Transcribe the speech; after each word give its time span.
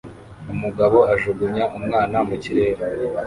Umugabo 0.53 0.97
ajugunya 1.13 1.63
umwana 1.77 2.17
mu 2.27 2.35
kirere 2.43 2.83